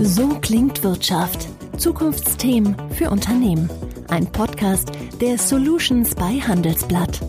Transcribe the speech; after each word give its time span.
So 0.00 0.28
klingt 0.40 0.82
Wirtschaft. 0.82 1.48
Zukunftsthemen 1.78 2.76
für 2.90 3.10
Unternehmen. 3.10 3.70
Ein 4.08 4.30
Podcast 4.30 4.90
der 5.20 5.38
Solutions 5.38 6.14
bei 6.14 6.40
Handelsblatt. 6.40 7.20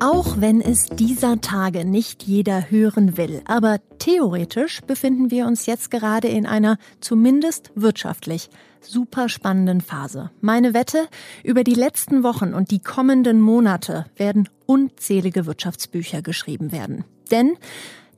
Auch 0.00 0.40
wenn 0.40 0.60
es 0.60 0.86
dieser 0.86 1.40
Tage 1.40 1.84
nicht 1.84 2.24
jeder 2.24 2.70
hören 2.70 3.16
will, 3.16 3.42
aber 3.44 3.78
theoretisch 3.98 4.80
befinden 4.80 5.30
wir 5.30 5.46
uns 5.46 5.66
jetzt 5.66 5.90
gerade 5.90 6.28
in 6.28 6.46
einer 6.46 6.76
zumindest 7.00 7.70
wirtschaftlich 7.74 8.50
super 8.80 9.28
spannenden 9.28 9.80
Phase. 9.80 10.30
Meine 10.40 10.74
Wette, 10.74 11.06
über 11.44 11.62
die 11.62 11.74
letzten 11.74 12.22
Wochen 12.22 12.52
und 12.52 12.70
die 12.70 12.80
kommenden 12.80 13.40
Monate 13.40 14.06
werden 14.16 14.48
unzählige 14.66 15.46
Wirtschaftsbücher 15.46 16.22
geschrieben 16.22 16.72
werden. 16.72 17.04
Denn 17.30 17.56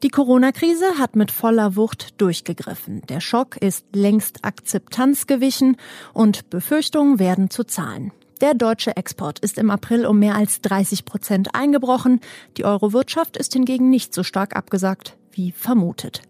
die 0.04 0.10
Corona-Krise 0.10 0.98
hat 0.98 1.16
mit 1.16 1.30
voller 1.30 1.76
Wucht 1.76 2.20
durchgegriffen. 2.20 3.00
Der 3.08 3.20
Schock 3.20 3.56
ist 3.56 3.86
längst 3.94 4.44
Akzeptanz 4.44 5.26
gewichen 5.26 5.78
und 6.12 6.50
Befürchtungen 6.50 7.18
werden 7.18 7.48
zu 7.48 7.64
Zahlen. 7.64 8.12
Der 8.42 8.52
deutsche 8.52 8.98
Export 8.98 9.38
ist 9.38 9.56
im 9.56 9.70
April 9.70 10.04
um 10.04 10.18
mehr 10.18 10.34
als 10.34 10.60
30 10.60 11.06
Prozent 11.06 11.54
eingebrochen. 11.54 12.20
Die 12.58 12.66
Euro-Wirtschaft 12.66 13.38
ist 13.38 13.54
hingegen 13.54 13.88
nicht 13.88 14.12
so 14.12 14.22
stark 14.22 14.54
abgesagt 14.54 15.16
wie 15.32 15.52
vermutet. 15.52 16.20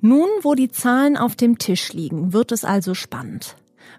Nun, 0.00 0.28
wo 0.42 0.56
die 0.56 0.72
Zahlen 0.72 1.16
auf 1.16 1.36
dem 1.36 1.58
Tisch 1.58 1.92
liegen, 1.92 2.32
wird 2.32 2.50
es 2.50 2.64
also 2.64 2.92
spannend. 2.92 3.54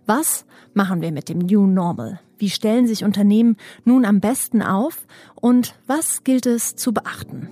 Was 0.05 0.44
machen 0.73 1.02
wir 1.02 1.14
mit 1.14 1.30
dem 1.30 1.40
New 1.40 1.66
Normal? 1.66 2.20
Wie 2.38 2.50
stellen 2.50 2.88
sich 2.88 3.05
Unternehmen 3.05 3.55
nun 3.86 4.03
am 4.03 4.20
besten 4.20 4.62
auf? 4.62 5.08
Und 5.36 5.76
was 5.88 6.26
gilt 6.26 6.45
es 6.45 6.76
zu 6.76 6.94
beachten? 6.94 7.48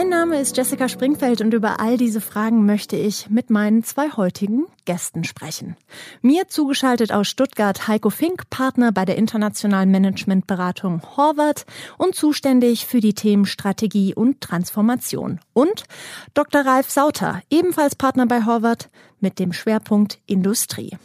Mein 0.00 0.08
Name 0.08 0.40
ist 0.40 0.56
Jessica 0.56 0.88
Springfeld 0.88 1.42
und 1.42 1.52
über 1.52 1.78
all 1.78 1.98
diese 1.98 2.22
Fragen 2.22 2.64
möchte 2.64 2.96
ich 2.96 3.28
mit 3.28 3.50
meinen 3.50 3.84
zwei 3.84 4.10
heutigen 4.12 4.64
Gästen 4.86 5.24
sprechen. 5.24 5.76
Mir 6.22 6.48
zugeschaltet 6.48 7.12
aus 7.12 7.28
Stuttgart 7.28 7.86
Heiko 7.86 8.08
Fink, 8.08 8.48
Partner 8.48 8.92
bei 8.92 9.04
der 9.04 9.18
internationalen 9.18 9.90
Managementberatung 9.90 11.02
Horvath 11.18 11.66
und 11.98 12.14
zuständig 12.14 12.86
für 12.86 13.00
die 13.00 13.12
Themen 13.12 13.44
Strategie 13.44 14.14
und 14.14 14.40
Transformation. 14.40 15.38
Und 15.52 15.84
Dr. 16.32 16.62
Ralf 16.62 16.90
Sauter, 16.90 17.42
ebenfalls 17.50 17.94
Partner 17.94 18.24
bei 18.24 18.46
Horvath 18.46 18.88
mit 19.20 19.38
dem 19.38 19.52
Schwerpunkt 19.52 20.18
Industrie. 20.24 20.96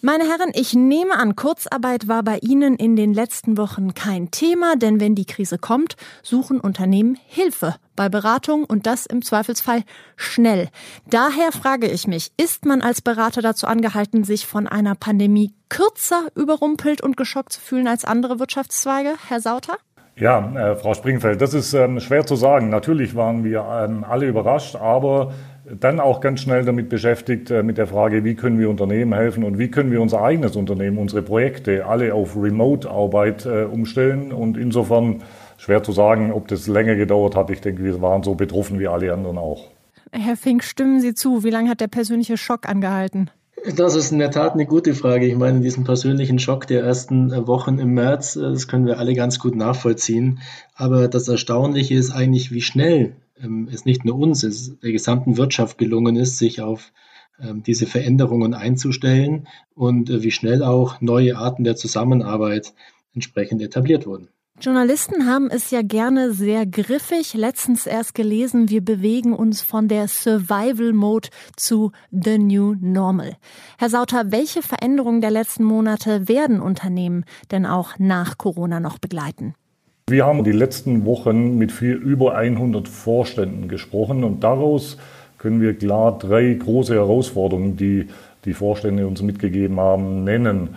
Meine 0.00 0.22
Herren, 0.28 0.52
ich 0.54 0.74
nehme 0.74 1.18
an, 1.18 1.34
Kurzarbeit 1.34 2.06
war 2.06 2.22
bei 2.22 2.38
Ihnen 2.38 2.76
in 2.76 2.94
den 2.94 3.12
letzten 3.12 3.58
Wochen 3.58 3.94
kein 3.94 4.30
Thema, 4.30 4.76
denn 4.76 5.00
wenn 5.00 5.16
die 5.16 5.24
Krise 5.24 5.58
kommt, 5.58 5.96
suchen 6.22 6.60
Unternehmen 6.60 7.18
Hilfe 7.26 7.74
bei 7.96 8.08
Beratung 8.08 8.62
und 8.62 8.86
das 8.86 9.06
im 9.06 9.22
Zweifelsfall 9.22 9.82
schnell. 10.14 10.68
Daher 11.10 11.50
frage 11.50 11.88
ich 11.88 12.06
mich, 12.06 12.30
ist 12.36 12.64
man 12.64 12.80
als 12.80 13.02
Berater 13.02 13.42
dazu 13.42 13.66
angehalten, 13.66 14.22
sich 14.22 14.46
von 14.46 14.68
einer 14.68 14.94
Pandemie 14.94 15.52
kürzer 15.68 16.28
überrumpelt 16.36 17.00
und 17.00 17.16
geschockt 17.16 17.54
zu 17.54 17.60
fühlen 17.60 17.88
als 17.88 18.04
andere 18.04 18.38
Wirtschaftszweige, 18.38 19.14
Herr 19.26 19.40
Sauter? 19.40 19.78
Ja, 20.14 20.52
äh, 20.54 20.76
Frau 20.76 20.94
Springfeld, 20.94 21.40
das 21.40 21.54
ist 21.54 21.74
ähm, 21.74 21.98
schwer 21.98 22.24
zu 22.24 22.36
sagen. 22.36 22.70
Natürlich 22.70 23.14
waren 23.16 23.42
wir 23.42 23.64
ähm, 23.68 24.04
alle 24.08 24.26
überrascht, 24.26 24.74
aber 24.74 25.32
dann 25.78 26.00
auch 26.00 26.20
ganz 26.20 26.40
schnell 26.40 26.64
damit 26.64 26.88
beschäftigt, 26.88 27.50
äh, 27.50 27.62
mit 27.62 27.78
der 27.78 27.86
Frage, 27.86 28.24
wie 28.24 28.34
können 28.34 28.58
wir 28.58 28.70
Unternehmen 28.70 29.12
helfen 29.12 29.44
und 29.44 29.58
wie 29.58 29.70
können 29.70 29.90
wir 29.90 30.00
unser 30.00 30.22
eigenes 30.22 30.56
Unternehmen, 30.56 30.98
unsere 30.98 31.22
Projekte 31.22 31.86
alle 31.86 32.14
auf 32.14 32.36
Remote-Arbeit 32.36 33.46
äh, 33.46 33.64
umstellen. 33.64 34.32
Und 34.32 34.56
insofern 34.56 35.22
schwer 35.56 35.82
zu 35.82 35.92
sagen, 35.92 36.32
ob 36.32 36.48
das 36.48 36.66
länger 36.66 36.94
gedauert 36.94 37.36
hat. 37.36 37.50
Ich 37.50 37.60
denke, 37.60 37.84
wir 37.84 38.00
waren 38.00 38.22
so 38.22 38.34
betroffen 38.34 38.78
wie 38.78 38.88
alle 38.88 39.12
anderen 39.12 39.38
auch. 39.38 39.66
Herr 40.12 40.36
Fink, 40.36 40.64
stimmen 40.64 41.00
Sie 41.00 41.14
zu? 41.14 41.44
Wie 41.44 41.50
lange 41.50 41.68
hat 41.68 41.80
der 41.80 41.88
persönliche 41.88 42.36
Schock 42.36 42.68
angehalten? 42.68 43.30
Das 43.76 43.96
ist 43.96 44.12
in 44.12 44.18
der 44.18 44.30
Tat 44.30 44.54
eine 44.54 44.66
gute 44.66 44.94
Frage. 44.94 45.26
Ich 45.26 45.36
meine, 45.36 45.60
diesen 45.60 45.84
persönlichen 45.84 46.38
Schock 46.38 46.66
der 46.66 46.82
ersten 46.82 47.32
äh, 47.32 47.46
Wochen 47.46 47.78
im 47.78 47.92
März, 47.94 48.34
das 48.34 48.68
können 48.68 48.86
wir 48.86 48.98
alle 48.98 49.14
ganz 49.14 49.38
gut 49.38 49.56
nachvollziehen. 49.56 50.40
Aber 50.74 51.08
das 51.08 51.28
Erstaunliche 51.28 51.94
ist 51.94 52.12
eigentlich, 52.12 52.52
wie 52.52 52.62
schnell 52.62 53.16
ähm, 53.42 53.68
es 53.72 53.84
nicht 53.84 54.04
nur 54.04 54.18
uns, 54.18 54.42
es 54.42 54.78
der 54.80 54.92
gesamten 54.92 55.36
Wirtschaft 55.36 55.78
gelungen 55.78 56.16
ist, 56.16 56.38
sich 56.38 56.60
auf 56.60 56.92
ähm, 57.40 57.62
diese 57.62 57.86
Veränderungen 57.86 58.54
einzustellen 58.54 59.48
und 59.74 60.10
äh, 60.10 60.22
wie 60.22 60.30
schnell 60.30 60.62
auch 60.62 61.00
neue 61.00 61.36
Arten 61.36 61.64
der 61.64 61.76
Zusammenarbeit 61.76 62.74
entsprechend 63.14 63.62
etabliert 63.62 64.06
wurden. 64.06 64.28
Journalisten 64.60 65.26
haben 65.26 65.48
es 65.50 65.70
ja 65.70 65.82
gerne 65.82 66.32
sehr 66.32 66.66
griffig. 66.66 67.34
Letztens 67.34 67.86
erst 67.86 68.16
gelesen, 68.16 68.70
wir 68.70 68.84
bewegen 68.84 69.32
uns 69.32 69.62
von 69.62 69.86
der 69.86 70.08
Survival 70.08 70.92
Mode 70.92 71.28
zu 71.54 71.92
The 72.10 72.38
New 72.38 72.74
Normal. 72.80 73.36
Herr 73.78 73.88
Sauter, 73.88 74.32
welche 74.32 74.62
Veränderungen 74.62 75.20
der 75.20 75.30
letzten 75.30 75.62
Monate 75.62 76.26
werden 76.26 76.60
Unternehmen 76.60 77.24
denn 77.52 77.66
auch 77.66 78.00
nach 78.00 78.36
Corona 78.36 78.80
noch 78.80 78.98
begleiten? 78.98 79.54
Wir 80.08 80.24
haben 80.24 80.42
die 80.42 80.52
letzten 80.52 81.04
Wochen 81.04 81.58
mit 81.58 81.70
viel 81.70 81.92
über 81.92 82.34
100 82.34 82.88
Vorständen 82.88 83.68
gesprochen 83.68 84.24
und 84.24 84.42
daraus 84.42 84.96
können 85.36 85.60
wir 85.60 85.74
klar 85.74 86.18
drei 86.18 86.54
große 86.54 86.94
Herausforderungen, 86.94 87.76
die 87.76 88.06
die 88.46 88.54
Vorstände 88.54 89.06
uns 89.06 89.20
mitgegeben 89.20 89.78
haben, 89.78 90.24
nennen. 90.24 90.70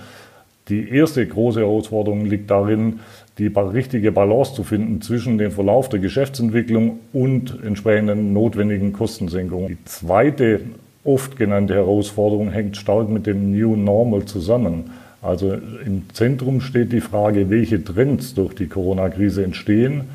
Die 0.68 0.90
erste 0.90 1.26
große 1.26 1.62
Herausforderung 1.62 2.26
liegt 2.26 2.52
darin, 2.52 3.00
die 3.38 3.48
richtige 3.48 4.12
Balance 4.12 4.54
zu 4.54 4.64
finden 4.64 5.02
zwischen 5.02 5.38
dem 5.38 5.52
Verlauf 5.52 5.88
der 5.88 6.02
Geschäftsentwicklung 6.02 7.00
und 7.14 7.58
entsprechenden 7.64 8.34
notwendigen 8.34 8.92
Kostensenkungen. 8.92 9.70
Die 9.70 9.86
zweite 9.86 10.60
oft 11.06 11.38
genannte 11.38 11.76
Herausforderung 11.76 12.52
hängt 12.52 12.76
stark 12.76 13.08
mit 13.08 13.28
dem 13.28 13.52
New 13.52 13.78
Normal 13.78 14.26
zusammen. 14.26 14.92
Also 15.22 15.54
im 15.54 16.04
Zentrum 16.14 16.62
steht 16.62 16.92
die 16.92 17.02
Frage, 17.02 17.50
welche 17.50 17.84
Trends 17.84 18.34
durch 18.34 18.56
die 18.56 18.68
Corona-Krise 18.68 19.44
entstehen 19.44 20.06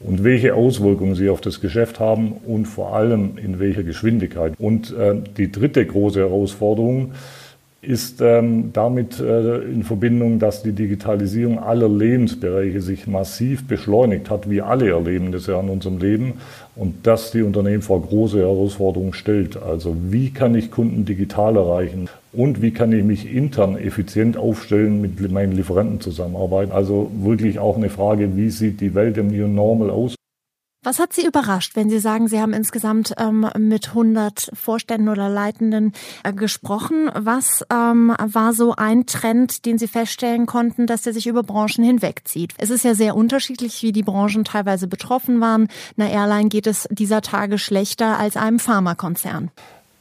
und 0.00 0.22
welche 0.22 0.54
Auswirkungen 0.54 1.14
sie 1.14 1.30
auf 1.30 1.40
das 1.40 1.60
Geschäft 1.60 1.98
haben 1.98 2.32
und 2.32 2.66
vor 2.66 2.94
allem 2.94 3.38
in 3.38 3.58
welcher 3.58 3.82
Geschwindigkeit. 3.82 4.54
Und 4.58 4.94
äh, 4.96 5.16
die 5.36 5.50
dritte 5.50 5.84
große 5.84 6.20
Herausforderung 6.20 7.12
ist 7.82 8.20
ähm, 8.20 8.70
damit 8.74 9.20
äh, 9.20 9.62
in 9.62 9.84
Verbindung, 9.84 10.38
dass 10.38 10.62
die 10.62 10.72
Digitalisierung 10.72 11.58
aller 11.58 11.88
Lebensbereiche 11.88 12.82
sich 12.82 13.06
massiv 13.06 13.66
beschleunigt 13.66 14.28
hat. 14.28 14.50
Wir 14.50 14.66
alle 14.66 14.90
erleben 14.90 15.32
das 15.32 15.46
ja 15.46 15.58
in 15.58 15.70
unserem 15.70 15.98
Leben 15.98 16.34
und 16.76 17.06
dass 17.06 17.30
die 17.30 17.40
Unternehmen 17.40 17.80
vor 17.80 18.02
große 18.02 18.38
Herausforderungen 18.38 19.14
stellt. 19.14 19.56
Also 19.62 19.96
wie 20.10 20.30
kann 20.30 20.54
ich 20.54 20.70
Kunden 20.70 21.06
digital 21.06 21.56
erreichen 21.56 22.10
und 22.34 22.60
wie 22.60 22.72
kann 22.72 22.92
ich 22.92 23.02
mich 23.02 23.32
intern 23.32 23.78
effizient 23.78 24.36
aufstellen 24.36 25.00
mit 25.00 25.32
meinen 25.32 25.52
Lieferanten 25.52 26.00
zusammenarbeiten. 26.00 26.72
Also 26.72 27.10
wirklich 27.18 27.58
auch 27.58 27.76
eine 27.76 27.88
Frage, 27.88 28.36
wie 28.36 28.50
sieht 28.50 28.82
die 28.82 28.94
Welt 28.94 29.16
im 29.16 29.28
New 29.28 29.48
Normal 29.48 29.90
aus? 29.90 30.19
Was 30.82 30.98
hat 30.98 31.12
Sie 31.12 31.26
überrascht, 31.26 31.76
wenn 31.76 31.90
Sie 31.90 31.98
sagen, 31.98 32.26
Sie 32.26 32.40
haben 32.40 32.54
insgesamt 32.54 33.12
ähm, 33.18 33.46
mit 33.58 33.88
100 33.88 34.50
Vorständen 34.54 35.10
oder 35.10 35.28
Leitenden 35.28 35.92
äh, 36.24 36.32
gesprochen? 36.32 37.10
Was 37.14 37.62
ähm, 37.70 38.14
war 38.18 38.54
so 38.54 38.74
ein 38.74 39.04
Trend, 39.04 39.66
den 39.66 39.76
Sie 39.76 39.88
feststellen 39.88 40.46
konnten, 40.46 40.86
dass 40.86 41.02
der 41.02 41.12
sich 41.12 41.26
über 41.26 41.42
Branchen 41.42 41.84
hinwegzieht? 41.84 42.54
Es 42.56 42.70
ist 42.70 42.82
ja 42.82 42.94
sehr 42.94 43.14
unterschiedlich, 43.14 43.82
wie 43.82 43.92
die 43.92 44.02
Branchen 44.02 44.44
teilweise 44.44 44.86
betroffen 44.86 45.42
waren. 45.42 45.68
Einer 45.98 46.08
Airline 46.08 46.48
geht 46.48 46.66
es 46.66 46.88
dieser 46.90 47.20
Tage 47.20 47.58
schlechter 47.58 48.18
als 48.18 48.38
einem 48.38 48.58
Pharmakonzern. 48.58 49.50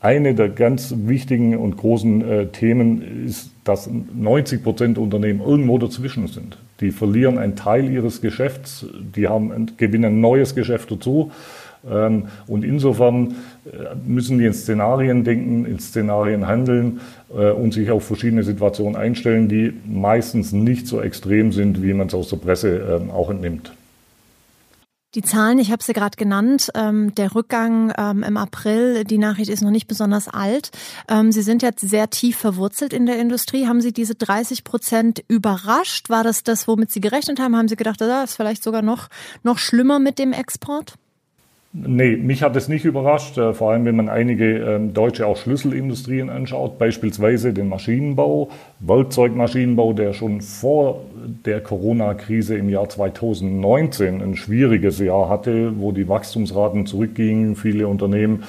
Eine 0.02 0.34
der 0.34 0.48
ganz 0.48 0.94
wichtigen 0.98 1.58
und 1.58 1.76
großen 1.76 2.22
äh, 2.22 2.46
Themen 2.48 3.26
ist, 3.26 3.52
dass 3.66 3.90
90 3.90 4.64
Prozent 4.64 4.98
Unternehmen 4.98 5.42
irgendwo 5.42 5.78
dazwischen 5.78 6.28
sind. 6.28 6.58
Die 6.80 6.92
verlieren 6.92 7.38
einen 7.38 7.58
Teil 7.58 7.92
ihres 7.92 8.22
Geschäfts, 8.22 8.86
die 9.16 9.28
haben, 9.28 9.74
gewinnen 9.76 10.06
ein 10.06 10.22
neues 10.22 10.56
Geschäft 10.56 10.90
dazu. 10.90 11.32
Ähm, 11.90 12.28
und 12.48 12.64
insofern 12.64 13.36
äh, 13.66 13.96
müssen 14.08 14.40
die 14.40 14.46
in 14.46 14.54
Szenarien 14.54 15.26
denken, 15.26 15.66
in 15.66 15.80
Szenarien 15.80 16.48
handeln 16.48 17.02
äh, 17.36 17.52
und 17.52 17.74
sich 17.74 17.92
auf 17.92 18.06
verschiedene 18.06 18.44
Situationen 18.44 18.96
einstellen, 18.96 19.50
die 19.50 19.74
meistens 19.86 20.54
nicht 20.54 20.88
so 20.88 21.02
extrem 21.02 21.52
sind, 21.52 21.84
wie 21.84 21.94
man 21.94 22.08
es 22.08 22.14
aus 22.14 22.30
der 22.30 22.38
Presse 22.38 23.02
ähm, 23.02 23.12
auch 23.12 23.30
entnimmt. 23.30 23.74
Die 25.16 25.24
Zahlen, 25.24 25.58
ich 25.58 25.72
habe 25.72 25.82
sie 25.82 25.94
gerade 25.94 26.18
genannt, 26.18 26.70
ähm, 26.76 27.16
der 27.16 27.34
Rückgang 27.34 27.92
ähm, 27.98 28.22
im 28.22 28.38
April, 28.38 29.06
die 29.06 29.18
Nachricht 29.18 29.50
ist 29.50 29.62
noch 29.62 29.72
nicht 29.72 29.88
besonders 29.88 30.28
alt. 30.28 30.70
Ähm, 31.08 31.32
sie 31.32 31.42
sind 31.42 31.64
jetzt 31.64 31.82
sehr 31.82 32.12
tief 32.12 32.38
verwurzelt 32.38 32.94
in 32.94 33.08
der 33.08 33.18
Industrie. 33.18 33.66
Haben 33.66 33.82
Sie 33.82 33.92
diese 33.92 34.14
30 34.14 34.64
Prozent 34.64 35.24
überrascht? 35.28 36.10
War 36.10 36.24
das 36.24 36.44
das, 36.44 36.68
womit 36.68 36.92
Sie 36.92 37.02
gerechnet 37.02 37.40
haben? 37.40 37.56
Haben 37.56 37.68
Sie 37.68 37.76
gedacht, 37.76 38.00
das 38.00 38.30
ist 38.30 38.36
vielleicht 38.36 38.62
sogar 38.62 38.84
noch, 38.84 39.08
noch 39.42 39.58
schlimmer 39.58 39.98
mit 39.98 40.20
dem 40.20 40.32
Export? 40.32 40.94
Nee, 41.72 42.16
mich 42.16 42.42
hat 42.42 42.56
es 42.56 42.68
nicht 42.68 42.84
überrascht, 42.84 43.38
äh, 43.38 43.54
vor 43.54 43.72
allem 43.72 43.86
wenn 43.86 43.96
man 43.96 44.10
einige 44.10 44.58
ähm, 44.58 44.92
deutsche 44.96 45.28
auch 45.28 45.38
Schlüsselindustrien 45.38 46.32
anschaut, 46.32 46.80
beispielsweise 46.80 47.54
den 47.54 47.70
Maschinenbau, 47.70 48.50
Werkzeugmaschinenbau, 48.80 49.94
der 49.94 50.14
schon 50.14 50.42
vor 50.42 51.02
der 51.46 51.62
Corona-Krise 51.62 52.58
im 52.58 52.70
Jahr 52.70 52.90
2019 52.90 54.20
ein 54.20 54.36
schwieriges 54.36 54.98
Jahr 54.98 55.30
hatte, 55.30 55.80
wo 55.80 55.92
die 55.92 56.10
Wachstumsraten 56.10 56.88
zurückgingen, 56.88 57.56
viele 57.56 57.88
Unternehmen 57.88 58.46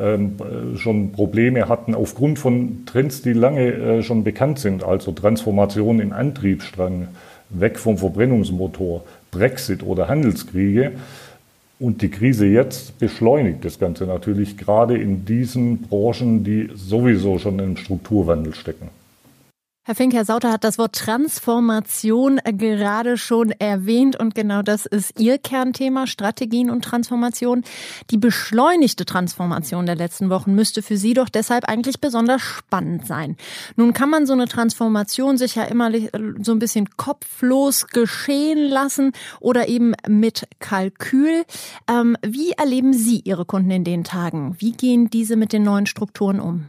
ähm, 0.00 0.36
schon 0.76 1.12
Probleme 1.12 1.68
hatten 1.68 1.94
aufgrund 1.94 2.38
von 2.38 2.86
Trends, 2.86 3.20
die 3.20 3.34
lange 3.34 3.70
äh, 3.70 4.02
schon 4.02 4.24
bekannt 4.24 4.58
sind, 4.58 4.82
also 4.82 5.12
Transformation 5.12 6.00
im 6.00 6.14
Antriebsstrang, 6.14 7.08
weg 7.50 7.78
vom 7.78 7.98
Verbrennungsmotor, 7.98 9.04
Brexit 9.30 9.82
oder 9.82 10.08
Handelskriege. 10.08 10.92
Und 11.82 12.00
die 12.00 12.10
Krise 12.10 12.46
jetzt 12.46 12.96
beschleunigt 13.00 13.64
das 13.64 13.76
Ganze 13.76 14.06
natürlich 14.06 14.56
gerade 14.56 14.96
in 14.96 15.24
diesen 15.24 15.78
Branchen, 15.78 16.44
die 16.44 16.70
sowieso 16.76 17.40
schon 17.40 17.58
im 17.58 17.76
Strukturwandel 17.76 18.54
stecken. 18.54 18.88
Herr 19.84 19.96
Fink, 19.96 20.14
Herr 20.14 20.24
Sauter 20.24 20.52
hat 20.52 20.62
das 20.62 20.78
Wort 20.78 20.94
Transformation 20.94 22.38
gerade 22.44 23.16
schon 23.16 23.50
erwähnt 23.50 24.14
und 24.14 24.32
genau 24.32 24.62
das 24.62 24.86
ist 24.86 25.18
Ihr 25.18 25.38
Kernthema, 25.38 26.06
Strategien 26.06 26.70
und 26.70 26.84
Transformation. 26.84 27.64
Die 28.10 28.16
beschleunigte 28.16 29.04
Transformation 29.04 29.84
der 29.84 29.96
letzten 29.96 30.30
Wochen 30.30 30.54
müsste 30.54 30.82
für 30.82 30.96
Sie 30.96 31.14
doch 31.14 31.28
deshalb 31.28 31.64
eigentlich 31.64 32.00
besonders 32.00 32.42
spannend 32.42 33.08
sein. 33.08 33.36
Nun 33.74 33.92
kann 33.92 34.08
man 34.08 34.24
so 34.24 34.34
eine 34.34 34.46
Transformation 34.46 35.36
sich 35.36 35.56
ja 35.56 35.64
immer 35.64 35.90
so 36.42 36.52
ein 36.52 36.60
bisschen 36.60 36.88
kopflos 36.96 37.88
geschehen 37.88 38.68
lassen 38.68 39.10
oder 39.40 39.66
eben 39.66 39.94
mit 40.06 40.46
Kalkül. 40.60 41.42
Ähm, 41.90 42.16
wie 42.24 42.52
erleben 42.52 42.92
Sie 42.92 43.22
Ihre 43.24 43.44
Kunden 43.44 43.72
in 43.72 43.82
den 43.82 44.04
Tagen? 44.04 44.54
Wie 44.60 44.70
gehen 44.70 45.10
diese 45.10 45.34
mit 45.34 45.52
den 45.52 45.64
neuen 45.64 45.86
Strukturen 45.86 46.38
um? 46.38 46.68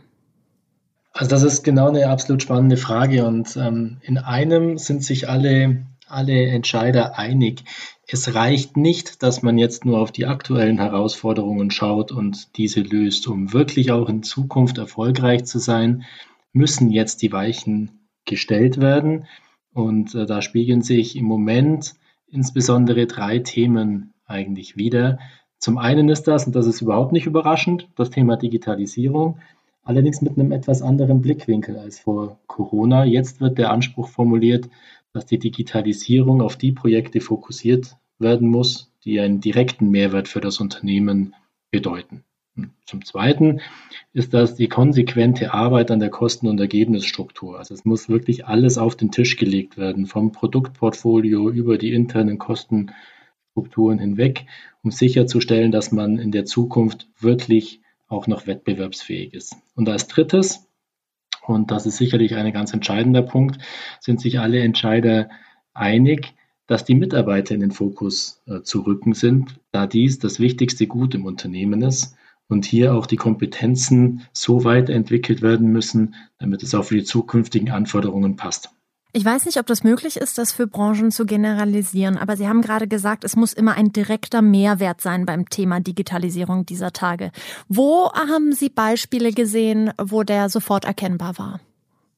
Also 1.14 1.30
das 1.30 1.44
ist 1.44 1.64
genau 1.64 1.90
eine 1.90 2.10
absolut 2.10 2.42
spannende 2.42 2.76
Frage 2.76 3.26
und 3.26 3.56
ähm, 3.56 3.98
in 4.02 4.18
einem 4.18 4.80
sind 4.80 5.04
sich 5.04 5.30
alle, 5.30 5.86
alle 6.08 6.48
Entscheider 6.48 7.20
einig. 7.20 7.64
Es 8.08 8.34
reicht 8.34 8.78
nicht, 8.78 9.22
dass 9.22 9.44
man 9.44 9.60
jetzt 9.60 9.86
nur 9.86 10.00
auf 10.00 10.12
die 10.12 10.26
aktuellen 10.26 10.80
Herausforderungen 10.80 11.70
schaut 11.70 12.12
und 12.12 12.58
diese 12.58 12.82
löst. 12.82 13.28
Um 13.28 13.54
wirklich 13.54 13.92
auch 13.92 14.10
in 14.10 14.24
Zukunft 14.24 14.80
erfolgreich 14.80 15.46
zu 15.46 15.60
sein, 15.60 16.04
müssen 16.52 16.90
jetzt 16.90 17.22
die 17.22 17.32
Weichen 17.32 18.10
gestellt 18.26 18.82
werden. 18.82 19.28
Und 19.72 20.16
äh, 20.16 20.26
da 20.26 20.42
spiegeln 20.42 20.82
sich 20.82 21.16
im 21.16 21.26
Moment 21.26 21.94
insbesondere 22.28 23.06
drei 23.06 23.38
Themen 23.38 24.14
eigentlich 24.26 24.78
wieder. 24.78 25.20
Zum 25.60 25.78
einen 25.78 26.10
ist 26.10 26.24
das, 26.24 26.48
und 26.48 26.56
das 26.56 26.66
ist 26.66 26.82
überhaupt 26.82 27.12
nicht 27.12 27.28
überraschend, 27.28 27.88
das 27.96 28.10
Thema 28.10 28.36
Digitalisierung 28.36 29.38
allerdings 29.84 30.22
mit 30.22 30.38
einem 30.38 30.52
etwas 30.52 30.82
anderen 30.82 31.22
Blickwinkel 31.22 31.78
als 31.78 32.00
vor 32.00 32.40
Corona. 32.48 33.06
Jetzt 33.06 33.42
wird 33.42 33.58
der 33.58 33.72
Anspruch 33.72 34.08
formuliert, 34.08 34.70
dass 35.14 35.26
die 35.26 35.40
Digitalisierung 35.40 36.42
auf 36.42 36.56
die 36.56 36.72
Projekte 36.72 37.22
fokussiert 37.22 37.98
werden 38.20 38.50
muss, 38.50 38.92
die 39.06 39.20
einen 39.20 39.42
direkten 39.42 39.90
Mehrwert 39.90 40.28
für 40.28 40.42
das 40.42 40.60
Unternehmen 40.60 41.36
bedeuten. 41.72 42.24
zum 42.86 43.04
Zweiten 43.04 43.62
ist 44.14 44.34
das 44.36 44.56
die 44.56 44.68
konsequente 44.68 45.54
Arbeit 45.56 45.90
an 45.90 46.00
der 46.00 46.12
Kosten- 46.12 46.48
und 46.48 46.60
Ergebnisstruktur. 46.60 47.58
Also 47.58 47.74
es 47.74 47.84
muss 47.84 48.10
wirklich 48.10 48.46
alles 48.46 48.78
auf 48.78 48.96
den 48.96 49.10
Tisch 49.12 49.38
gelegt 49.38 49.76
werden, 49.76 50.06
vom 50.06 50.32
Produktportfolio 50.32 51.50
über 51.50 51.80
die 51.80 51.94
internen 51.94 52.38
Kostenstrukturen 52.38 53.98
hinweg, 53.98 54.46
um 54.84 54.92
sicherzustellen, 54.92 55.72
dass 55.72 55.92
man 55.92 56.20
in 56.20 56.32
der 56.32 56.46
Zukunft 56.46 57.08
wirklich 57.20 57.82
auch 58.14 58.28
noch 58.28 58.48
wettbewerbsfähig 58.48 59.34
ist. 59.34 59.56
Und 59.76 59.90
als 59.90 60.08
drittes, 60.08 60.68
und 61.46 61.72
das 61.72 61.86
ist 61.86 61.98
sicherlich 61.98 62.36
ein 62.36 62.54
ganz 62.54 62.74
entscheidender 62.74 63.22
Punkt, 63.22 63.58
sind 64.00 64.22
sich 64.22 64.40
alle 64.40 64.60
Entscheider 64.60 65.30
einig, 65.74 66.34
dass 66.68 66.86
die 66.86 66.96
Mitarbeiter 66.96 67.54
in 67.56 67.62
den 67.62 67.72
Fokus 67.72 68.42
äh, 68.48 68.62
zu 68.62 68.82
rücken 68.82 69.14
sind, 69.14 69.60
da 69.72 69.86
dies 69.86 70.20
das 70.20 70.40
wichtigste 70.40 70.88
Gut 70.88 71.14
im 71.16 71.26
Unternehmen 71.26 71.82
ist 71.82 72.16
und 72.48 72.66
hier 72.66 72.94
auch 72.96 73.06
die 73.06 73.18
Kompetenzen 73.18 74.22
so 74.32 74.64
weiterentwickelt 74.64 75.42
werden 75.42 75.72
müssen, 75.72 76.16
damit 76.38 76.64
es 76.64 76.74
auch 76.74 76.86
für 76.86 76.96
die 76.96 77.04
zukünftigen 77.04 77.72
Anforderungen 77.72 78.36
passt. 78.36 78.70
Ich 79.16 79.24
weiß 79.24 79.46
nicht, 79.46 79.60
ob 79.60 79.68
das 79.68 79.84
möglich 79.84 80.18
ist, 80.18 80.40
das 80.40 80.52
für 80.52 80.66
Branchen 80.66 81.12
zu 81.12 81.28
generalisieren, 81.28 82.18
aber 82.18 82.36
Sie 82.36 82.48
haben 82.48 82.64
gerade 82.64 82.88
gesagt, 82.88 83.24
es 83.24 83.36
muss 83.36 83.54
immer 83.54 83.76
ein 83.76 83.94
direkter 83.94 84.42
Mehrwert 84.42 85.02
sein 85.02 85.28
beim 85.28 85.48
Thema 85.50 85.80
Digitalisierung 85.80 86.66
dieser 86.66 86.94
Tage. 86.94 87.30
Wo 87.70 88.12
haben 88.12 88.54
Sie 88.54 88.70
Beispiele 88.70 89.32
gesehen, 89.32 89.92
wo 90.02 90.24
der 90.24 90.50
sofort 90.50 90.86
erkennbar 90.86 91.38
war? 91.38 91.60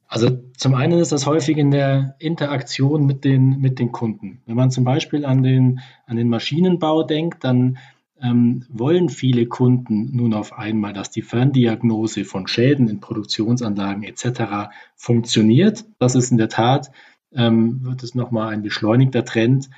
Also 0.07 0.29
zum 0.55 0.73
einen 0.75 0.99
ist 0.99 1.11
das 1.11 1.25
häufig 1.25 1.57
in 1.57 1.71
der 1.71 2.15
Interaktion 2.19 3.05
mit 3.05 3.25
den, 3.25 3.59
mit 3.59 3.77
den 3.79 3.91
Kunden. 3.91 4.41
Wenn 4.45 4.55
man 4.55 4.71
zum 4.71 4.85
Beispiel 4.85 5.25
an 5.25 5.43
den, 5.43 5.81
an 6.05 6.15
den 6.15 6.29
Maschinenbau 6.29 7.03
denkt, 7.03 7.43
dann 7.43 7.77
ähm, 8.21 8.65
wollen 8.69 9.09
viele 9.09 9.45
Kunden 9.45 10.15
nun 10.15 10.33
auf 10.33 10.53
einmal, 10.53 10.93
dass 10.93 11.11
die 11.11 11.21
Ferndiagnose 11.21 12.25
von 12.25 12.47
Schäden 12.47 12.87
in 12.87 12.99
Produktionsanlagen 12.99 14.03
etc. 14.03 14.71
funktioniert. 14.95 15.85
Das 15.99 16.15
ist 16.15 16.31
in 16.31 16.37
der 16.37 16.49
Tat, 16.49 16.91
ähm, 17.33 17.83
wird 17.83 18.03
es 18.03 18.15
nochmal 18.15 18.53
ein 18.53 18.63
beschleunigter 18.63 19.25
Trend 19.25 19.69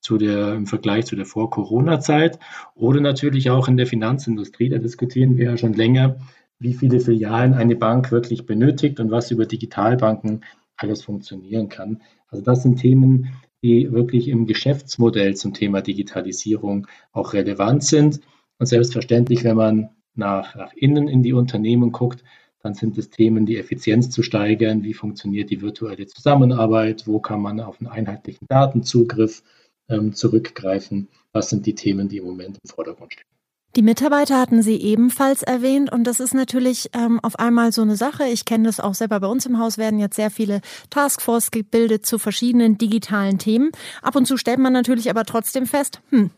zu 0.00 0.18
der, 0.18 0.54
im 0.54 0.66
Vergleich 0.66 1.06
zu 1.06 1.16
der 1.16 1.26
Vor-Corona-Zeit 1.26 2.38
oder 2.74 3.00
natürlich 3.00 3.50
auch 3.50 3.68
in 3.68 3.76
der 3.76 3.86
Finanzindustrie. 3.86 4.68
Da 4.68 4.78
diskutieren 4.78 5.36
wir 5.36 5.46
ja 5.46 5.56
schon 5.56 5.72
länger, 5.72 6.16
wie 6.58 6.74
viele 6.74 7.00
Filialen 7.00 7.54
eine 7.54 7.76
Bank 7.76 8.10
wirklich 8.10 8.46
benötigt 8.46 9.00
und 9.00 9.10
was 9.10 9.30
über 9.30 9.46
Digitalbanken 9.46 10.44
alles 10.76 11.02
funktionieren 11.02 11.68
kann. 11.68 12.02
Also 12.28 12.44
das 12.44 12.62
sind 12.62 12.76
Themen, 12.76 13.32
die 13.62 13.90
wirklich 13.92 14.28
im 14.28 14.46
Geschäftsmodell 14.46 15.36
zum 15.36 15.54
Thema 15.54 15.80
Digitalisierung 15.80 16.86
auch 17.12 17.32
relevant 17.32 17.84
sind. 17.84 18.20
Und 18.58 18.66
selbstverständlich, 18.66 19.44
wenn 19.44 19.56
man 19.56 19.90
nach, 20.14 20.54
nach 20.54 20.72
innen 20.74 21.08
in 21.08 21.22
die 21.22 21.32
Unternehmen 21.32 21.92
guckt, 21.92 22.24
dann 22.62 22.74
sind 22.74 22.98
es 22.98 23.10
Themen, 23.10 23.46
die 23.46 23.56
Effizienz 23.56 24.10
zu 24.10 24.22
steigern. 24.22 24.82
Wie 24.82 24.94
funktioniert 24.94 25.50
die 25.50 25.62
virtuelle 25.62 26.06
Zusammenarbeit? 26.06 27.06
Wo 27.06 27.20
kann 27.20 27.40
man 27.40 27.60
auf 27.60 27.80
einen 27.80 27.88
einheitlichen 27.88 28.46
Datenzugriff 28.48 29.42
ähm, 29.88 30.12
zurückgreifen? 30.12 31.08
Das 31.32 31.50
sind 31.50 31.66
die 31.66 31.74
Themen, 31.74 32.08
die 32.08 32.18
im 32.18 32.24
Moment 32.24 32.58
im 32.62 32.68
Vordergrund 32.68 33.12
stehen. 33.12 33.37
Die 33.76 33.82
Mitarbeiter 33.82 34.40
hatten 34.40 34.62
Sie 34.62 34.76
ebenfalls 34.76 35.42
erwähnt 35.42 35.92
und 35.92 36.04
das 36.04 36.20
ist 36.20 36.32
natürlich 36.32 36.90
ähm, 36.94 37.20
auf 37.22 37.38
einmal 37.38 37.70
so 37.70 37.82
eine 37.82 37.96
Sache. 37.96 38.24
Ich 38.24 38.46
kenne 38.46 38.64
das 38.64 38.80
auch 38.80 38.94
selber 38.94 39.20
bei 39.20 39.26
uns 39.26 39.44
im 39.44 39.58
Haus, 39.58 39.76
werden 39.76 39.98
jetzt 40.00 40.16
sehr 40.16 40.30
viele 40.30 40.62
Taskforce 40.88 41.50
gebildet 41.50 42.06
zu 42.06 42.18
verschiedenen 42.18 42.78
digitalen 42.78 43.38
Themen. 43.38 43.70
Ab 44.00 44.16
und 44.16 44.26
zu 44.26 44.38
stellt 44.38 44.58
man 44.58 44.72
natürlich 44.72 45.10
aber 45.10 45.24
trotzdem 45.24 45.66
fest, 45.66 46.00
hm, 46.08 46.30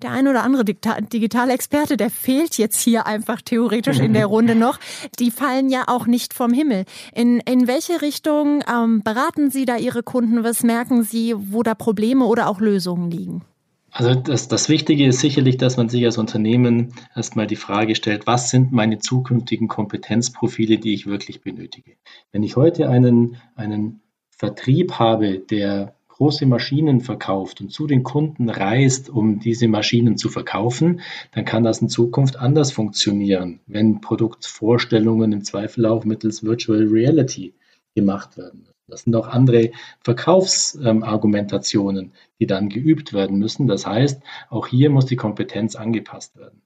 der 0.00 0.12
ein 0.12 0.26
oder 0.26 0.42
andere 0.42 0.64
Digitalexperte, 0.64 1.98
der 1.98 2.10
fehlt 2.10 2.56
jetzt 2.56 2.80
hier 2.80 3.06
einfach 3.06 3.42
theoretisch 3.42 3.98
in 3.98 4.14
der 4.14 4.26
Runde 4.34 4.54
noch. 4.54 4.78
Die 5.18 5.30
fallen 5.30 5.68
ja 5.68 5.84
auch 5.86 6.06
nicht 6.06 6.32
vom 6.32 6.52
Himmel. 6.52 6.86
In, 7.14 7.40
in 7.40 7.66
welche 7.66 8.00
Richtung 8.00 8.64
ähm, 8.66 9.02
beraten 9.02 9.50
Sie 9.50 9.66
da 9.66 9.76
Ihre 9.76 10.02
Kunden? 10.02 10.44
Was 10.44 10.62
merken 10.62 11.02
Sie, 11.02 11.34
wo 11.36 11.62
da 11.62 11.74
Probleme 11.74 12.24
oder 12.24 12.48
auch 12.48 12.58
Lösungen 12.58 13.10
liegen? 13.10 13.44
Also 13.92 14.14
das, 14.14 14.48
das 14.48 14.68
Wichtige 14.68 15.06
ist 15.06 15.20
sicherlich, 15.20 15.56
dass 15.56 15.76
man 15.76 15.88
sich 15.88 16.04
als 16.04 16.18
Unternehmen 16.18 16.94
erstmal 17.14 17.46
die 17.46 17.56
Frage 17.56 17.94
stellt, 17.94 18.26
was 18.26 18.50
sind 18.50 18.72
meine 18.72 18.98
zukünftigen 18.98 19.68
Kompetenzprofile, 19.68 20.78
die 20.78 20.94
ich 20.94 21.06
wirklich 21.06 21.42
benötige. 21.42 21.92
Wenn 22.32 22.42
ich 22.42 22.56
heute 22.56 22.88
einen, 22.88 23.36
einen 23.56 24.00
Vertrieb 24.30 24.92
habe, 24.92 25.38
der 25.38 25.94
große 26.20 26.46
Maschinen 26.46 27.00
verkauft 27.00 27.60
und 27.60 27.72
zu 27.72 27.86
den 27.86 28.02
Kunden 28.02 28.50
reist, 28.50 29.08
um 29.08 29.40
diese 29.40 29.68
Maschinen 29.68 30.18
zu 30.18 30.28
verkaufen, 30.28 31.00
dann 31.32 31.46
kann 31.46 31.64
das 31.64 31.80
in 31.80 31.88
Zukunft 31.88 32.36
anders 32.36 32.72
funktionieren, 32.72 33.60
wenn 33.66 34.02
Produktvorstellungen 34.02 35.32
im 35.32 35.44
Zweifel 35.44 35.86
auch 35.86 36.04
mittels 36.04 36.44
Virtual 36.44 36.86
Reality 36.86 37.54
gemacht 37.94 38.36
werden. 38.36 38.69
Das 38.90 39.02
sind 39.02 39.14
auch 39.16 39.28
andere 39.28 39.70
Verkaufsargumentationen, 40.02 42.12
die 42.38 42.46
dann 42.46 42.68
geübt 42.68 43.12
werden 43.12 43.38
müssen. 43.38 43.66
Das 43.66 43.86
heißt, 43.86 44.22
auch 44.48 44.66
hier 44.66 44.90
muss 44.90 45.06
die 45.06 45.16
Kompetenz 45.16 45.76
angepasst 45.76 46.36
werden. 46.36 46.62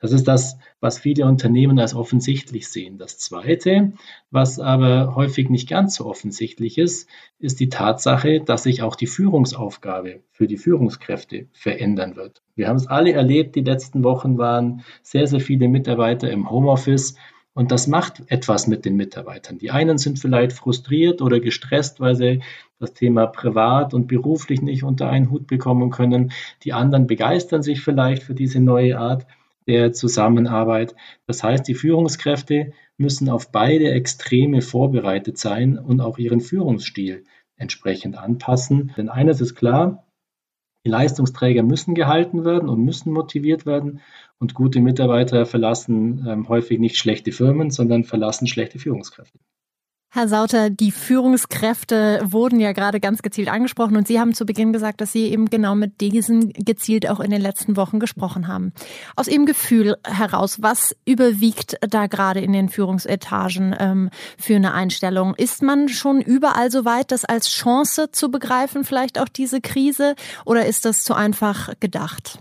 Das 0.00 0.12
ist 0.12 0.28
das, 0.28 0.58
was 0.80 0.98
viele 0.98 1.26
Unternehmen 1.26 1.78
als 1.78 1.94
offensichtlich 1.94 2.68
sehen. 2.68 2.98
Das 2.98 3.18
Zweite, 3.18 3.92
was 4.30 4.60
aber 4.60 5.14
häufig 5.14 5.48
nicht 5.48 5.68
ganz 5.68 5.96
so 5.96 6.06
offensichtlich 6.06 6.78
ist, 6.78 7.08
ist 7.38 7.60
die 7.60 7.68
Tatsache, 7.68 8.40
dass 8.40 8.62
sich 8.62 8.82
auch 8.82 8.94
die 8.94 9.06
Führungsaufgabe 9.06 10.20
für 10.30 10.46
die 10.46 10.58
Führungskräfte 10.58 11.48
verändern 11.52 12.16
wird. 12.16 12.42
Wir 12.54 12.68
haben 12.68 12.76
es 12.76 12.86
alle 12.86 13.12
erlebt, 13.12 13.56
die 13.56 13.62
letzten 13.62 14.04
Wochen 14.04 14.38
waren 14.38 14.82
sehr, 15.02 15.26
sehr 15.26 15.40
viele 15.40 15.68
Mitarbeiter 15.68 16.30
im 16.30 16.50
Homeoffice. 16.50 17.16
Und 17.56 17.72
das 17.72 17.86
macht 17.86 18.22
etwas 18.26 18.66
mit 18.66 18.84
den 18.84 18.96
Mitarbeitern. 18.96 19.56
Die 19.56 19.70
einen 19.70 19.96
sind 19.96 20.18
vielleicht 20.18 20.52
frustriert 20.52 21.22
oder 21.22 21.40
gestresst, 21.40 22.00
weil 22.00 22.14
sie 22.14 22.42
das 22.78 22.92
Thema 22.92 23.26
privat 23.26 23.94
und 23.94 24.08
beruflich 24.08 24.60
nicht 24.60 24.84
unter 24.84 25.08
einen 25.08 25.30
Hut 25.30 25.46
bekommen 25.46 25.88
können. 25.88 26.32
Die 26.64 26.74
anderen 26.74 27.06
begeistern 27.06 27.62
sich 27.62 27.80
vielleicht 27.80 28.24
für 28.24 28.34
diese 28.34 28.60
neue 28.60 28.98
Art 28.98 29.26
der 29.66 29.94
Zusammenarbeit. 29.94 30.94
Das 31.26 31.42
heißt, 31.42 31.66
die 31.66 31.74
Führungskräfte 31.74 32.74
müssen 32.98 33.30
auf 33.30 33.50
beide 33.50 33.90
Extreme 33.90 34.60
vorbereitet 34.60 35.38
sein 35.38 35.78
und 35.78 36.02
auch 36.02 36.18
ihren 36.18 36.42
Führungsstil 36.42 37.24
entsprechend 37.56 38.18
anpassen. 38.18 38.92
Denn 38.98 39.08
eines 39.08 39.40
ist 39.40 39.54
klar, 39.54 40.05
die 40.86 40.90
Leistungsträger 40.90 41.64
müssen 41.64 41.96
gehalten 41.96 42.44
werden 42.44 42.68
und 42.68 42.84
müssen 42.84 43.12
motiviert 43.12 43.66
werden. 43.66 44.00
Und 44.38 44.54
gute 44.54 44.80
Mitarbeiter 44.80 45.44
verlassen 45.44 46.24
ähm, 46.28 46.48
häufig 46.48 46.78
nicht 46.78 46.96
schlechte 46.96 47.32
Firmen, 47.32 47.70
sondern 47.70 48.04
verlassen 48.04 48.46
schlechte 48.46 48.78
Führungskräfte. 48.78 49.38
Herr 50.16 50.28
Sauter, 50.28 50.70
die 50.70 50.92
Führungskräfte 50.92 52.22
wurden 52.24 52.58
ja 52.58 52.72
gerade 52.72 53.00
ganz 53.00 53.20
gezielt 53.20 53.50
angesprochen 53.50 53.98
und 53.98 54.08
Sie 54.08 54.18
haben 54.18 54.32
zu 54.32 54.46
Beginn 54.46 54.72
gesagt, 54.72 55.02
dass 55.02 55.12
Sie 55.12 55.30
eben 55.30 55.50
genau 55.50 55.74
mit 55.74 56.00
diesen 56.00 56.54
gezielt 56.54 57.06
auch 57.06 57.20
in 57.20 57.30
den 57.30 57.42
letzten 57.42 57.76
Wochen 57.76 58.00
gesprochen 58.00 58.48
haben. 58.48 58.72
Aus 59.14 59.28
Ihrem 59.28 59.44
Gefühl 59.44 59.98
heraus, 60.04 60.62
was 60.62 60.96
überwiegt 61.04 61.76
da 61.86 62.06
gerade 62.06 62.40
in 62.40 62.54
den 62.54 62.70
Führungsetagen 62.70 63.76
ähm, 63.78 64.08
für 64.38 64.56
eine 64.56 64.72
Einstellung? 64.72 65.34
Ist 65.34 65.60
man 65.60 65.90
schon 65.90 66.22
überall 66.22 66.70
so 66.70 66.86
weit, 66.86 67.12
das 67.12 67.26
als 67.26 67.50
Chance 67.50 68.10
zu 68.10 68.30
begreifen, 68.30 68.84
vielleicht 68.84 69.18
auch 69.18 69.28
diese 69.28 69.60
Krise, 69.60 70.14
oder 70.46 70.64
ist 70.64 70.86
das 70.86 71.04
zu 71.04 71.12
einfach 71.12 71.74
gedacht? 71.78 72.38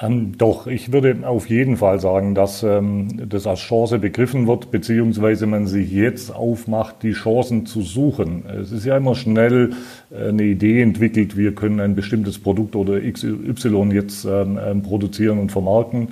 Ähm, 0.00 0.38
doch, 0.38 0.66
ich 0.66 0.92
würde 0.92 1.16
auf 1.26 1.48
jeden 1.48 1.76
Fall 1.76 1.98
sagen, 1.98 2.34
dass 2.34 2.62
ähm, 2.62 3.28
das 3.28 3.46
als 3.46 3.60
Chance 3.60 3.98
begriffen 3.98 4.46
wird, 4.46 4.70
beziehungsweise 4.70 5.46
man 5.46 5.66
sich 5.66 5.90
jetzt 5.90 6.34
aufmacht, 6.34 7.02
die 7.02 7.12
Chancen 7.12 7.66
zu 7.66 7.82
suchen. 7.82 8.44
Es 8.46 8.70
ist 8.70 8.84
ja 8.84 8.96
immer 8.96 9.16
schnell 9.16 9.72
äh, 10.10 10.28
eine 10.28 10.44
Idee 10.44 10.82
entwickelt, 10.82 11.36
wir 11.36 11.54
können 11.54 11.80
ein 11.80 11.96
bestimmtes 11.96 12.38
Produkt 12.38 12.76
oder 12.76 13.00
XY 13.00 13.90
jetzt 13.92 14.24
ähm, 14.24 14.58
ähm, 14.64 14.82
produzieren 14.82 15.40
und 15.40 15.50
vermarkten. 15.50 16.08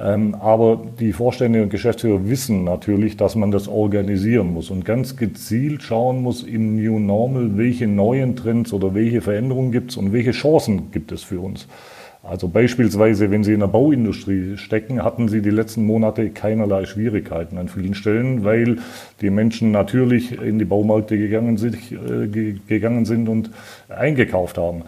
Ähm, 0.00 0.34
aber 0.34 0.82
die 0.98 1.12
Vorstände 1.12 1.62
und 1.62 1.68
Geschäftsführer 1.68 2.28
wissen 2.28 2.64
natürlich, 2.64 3.16
dass 3.16 3.36
man 3.36 3.52
das 3.52 3.68
organisieren 3.68 4.54
muss 4.54 4.70
und 4.70 4.84
ganz 4.84 5.16
gezielt 5.16 5.82
schauen 5.82 6.22
muss 6.22 6.42
im 6.42 6.74
New 6.82 6.98
Normal, 6.98 7.56
welche 7.56 7.86
neuen 7.86 8.34
Trends 8.34 8.72
oder 8.72 8.94
welche 8.94 9.20
Veränderungen 9.20 9.70
gibt 9.70 9.92
es 9.92 9.96
und 9.98 10.12
welche 10.12 10.32
Chancen 10.32 10.90
gibt 10.90 11.12
es 11.12 11.22
für 11.22 11.38
uns. 11.38 11.68
Also 12.30 12.46
beispielsweise, 12.46 13.32
wenn 13.32 13.42
Sie 13.42 13.52
in 13.52 13.58
der 13.58 13.66
Bauindustrie 13.66 14.56
stecken, 14.56 15.02
hatten 15.02 15.26
Sie 15.26 15.42
die 15.42 15.50
letzten 15.50 15.84
Monate 15.84 16.30
keinerlei 16.30 16.84
Schwierigkeiten 16.84 17.58
an 17.58 17.66
vielen 17.66 17.94
Stellen, 17.94 18.44
weil 18.44 18.78
die 19.20 19.30
Menschen 19.30 19.72
natürlich 19.72 20.40
in 20.40 20.60
die 20.60 20.64
Baumärkte 20.64 21.18
gegangen 21.18 21.56
sind, 21.56 21.76
äh, 21.90 22.28
gegangen 22.68 23.04
sind 23.04 23.28
und 23.28 23.50
eingekauft 23.88 24.58
haben. 24.58 24.84